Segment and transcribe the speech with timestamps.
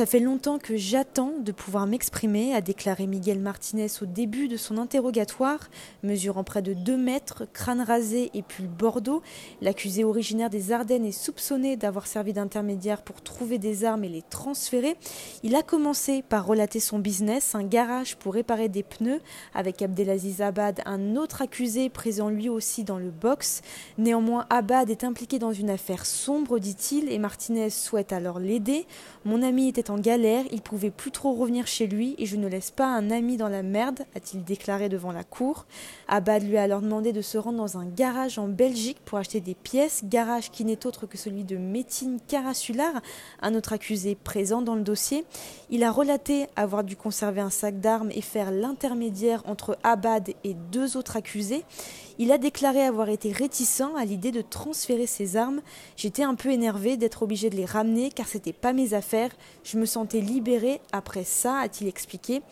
[0.00, 4.56] Ça fait longtemps que j'attends de pouvoir m'exprimer, a déclaré Miguel Martinez au début de
[4.56, 5.68] son interrogatoire.
[6.02, 9.20] Mesurant près de 2 mètres, crâne rasé et pull bordeaux,
[9.60, 14.22] l'accusé originaire des Ardennes est soupçonné d'avoir servi d'intermédiaire pour trouver des armes et les
[14.22, 14.96] transférer.
[15.42, 19.20] Il a commencé par relater son business, un garage pour réparer des pneus,
[19.52, 23.60] avec Abdelaziz Abad, un autre accusé présent lui aussi dans le box.
[23.98, 28.86] Néanmoins, Abad est impliqué dans une affaire sombre, dit-il, et Martinez souhaite alors l'aider.
[29.26, 32.46] Mon ami était en galère, il pouvait plus trop revenir chez lui et je ne
[32.46, 35.66] laisse pas un ami dans la merde, a-t-il déclaré devant la cour.
[36.08, 39.40] Abad lui a alors demandé de se rendre dans un garage en Belgique pour acheter
[39.40, 43.02] des pièces, garage qui n'est autre que celui de Métine Carasular,
[43.42, 45.24] un autre accusé présent dans le dossier.
[45.68, 50.54] Il a relaté avoir dû conserver un sac d'armes et faire l'intermédiaire entre Abad et
[50.54, 51.64] deux autres accusés.
[52.22, 55.62] Il a déclaré avoir été réticent à l'idée de transférer ses armes.
[55.96, 59.30] J'étais un peu énervé d'être obligé de les ramener car c'était pas mes affaires.
[59.64, 62.42] Je me sentais libéré après ça, a-t-il expliqué.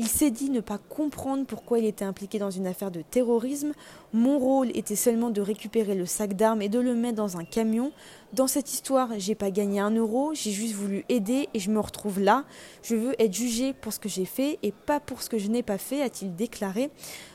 [0.00, 3.72] Il s'est dit ne pas comprendre pourquoi il était impliqué dans une affaire de terrorisme.
[4.12, 7.44] Mon rôle était seulement de récupérer le sac d'armes et de le mettre dans un
[7.44, 7.90] camion.
[8.32, 11.80] Dans cette histoire, j'ai pas gagné un euro, j'ai juste voulu aider et je me
[11.80, 12.44] retrouve là.
[12.82, 15.48] Je veux être jugé pour ce que j'ai fait et pas pour ce que je
[15.48, 16.90] n'ai pas fait, a-t-il déclaré.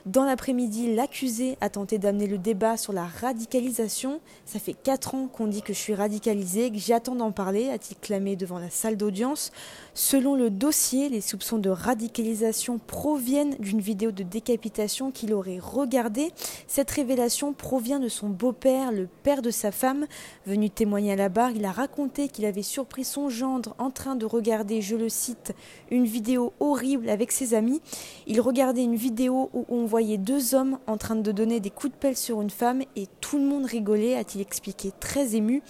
[0.06, 4.22] Dans l'après-midi, l'accusé a tenté d'amener le débat sur la radicalisation.
[4.46, 7.98] Ça fait quatre ans qu'on dit que je suis radicalisé, que j'attends d'en parler, a-t-il
[7.98, 9.52] clamé devant la salle d'audience.
[9.96, 16.32] Selon le dossier, les soupçons de radicalisation proviennent d'une vidéo de décapitation qu'il aurait regardée.
[16.68, 20.06] Cette révélation provient de son beau-père, le père de sa femme,
[20.46, 24.16] venu témoigner à la barre, il a raconté qu'il avait surpris son gendre en train
[24.16, 25.54] de regarder, je le cite,
[25.90, 27.82] une vidéo horrible avec ses amis.
[28.28, 31.94] Il regardait une vidéo où on voyait deux hommes en train de donner des coups
[31.94, 35.62] de pelle sur une femme et tout le monde rigolait, a-t-il expliqué très ému.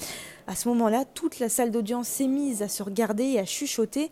[0.48, 4.12] À ce moment-là, toute la salle d'audience s'est mise à se regarder et à chuchoter.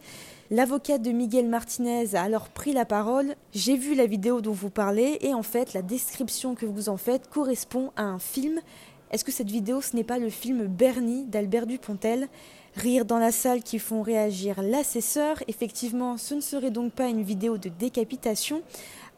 [0.49, 3.35] L'avocate de Miguel Martinez a alors pris la parole.
[3.53, 6.97] J'ai vu la vidéo dont vous parlez et en fait, la description que vous en
[6.97, 8.59] faites correspond à un film.
[9.11, 12.29] Est-ce que cette vidéo, ce n'est pas le film Bernie d'Albert Dupontel?
[12.75, 15.43] Rire dans la salle qui font réagir l'assesseur.
[15.49, 18.61] Effectivement, ce ne serait donc pas une vidéo de décapitation.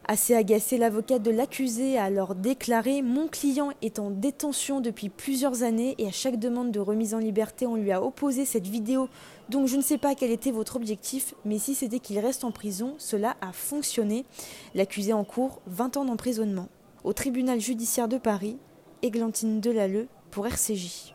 [0.05, 5.63] Assez agacée, l'avocate de l'accusé a alors déclaré Mon client est en détention depuis plusieurs
[5.63, 9.07] années et à chaque demande de remise en liberté, on lui a opposé cette vidéo.
[9.47, 12.51] Donc je ne sais pas quel était votre objectif, mais si c'était qu'il reste en
[12.51, 14.25] prison, cela a fonctionné.
[14.75, 16.67] L'accusé en cours, 20 ans d'emprisonnement.
[17.05, 18.57] Au tribunal judiciaire de Paris,
[19.03, 21.12] Églantine Delalleux pour RCJ.